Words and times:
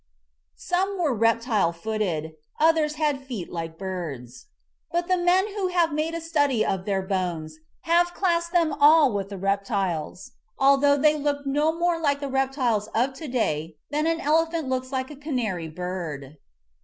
Some 0.57 0.97
were 0.97 1.13
reptile 1.13 1.71
footed; 1.71 2.31
others 2.59 2.95
had 2.95 3.21
feet 3.21 3.51
like 3.51 3.77
birds. 3.77 4.47
But 4.91 5.07
the 5.07 5.15
men 5.19 5.49
who 5.53 5.67
have 5.67 5.93
made 5.93 6.15
a 6.15 6.21
study 6.21 6.65
of 6.65 6.85
their 6.85 7.03
bones 7.03 7.59
have 7.81 8.15
classed 8.15 8.51
them 8.51 8.73
all 8.73 9.13
with 9.13 9.29
the 9.29 9.37
reptiles 9.37 10.31
although 10.57 10.97
they 10.97 11.15
looked 11.19 11.45
no 11.45 11.71
more 11.77 12.01
like 12.01 12.19
the 12.19 12.29
reptiles 12.31 12.87
of 12.95 13.13
to 13.13 13.27
day 13.27 13.75
than 13.91 14.07
an 14.07 14.19
elephant 14.19 14.67
looks 14.67 14.91
like 14.91 15.11
a 15.11 15.15
canary 15.15 15.67
bird. 15.69 16.37